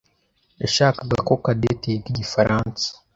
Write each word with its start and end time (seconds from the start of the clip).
yashakaga 0.61 1.17
ko 1.27 1.33
Cadette 1.43 1.85
yiga 1.91 2.07
Igifaransa. 2.13 2.85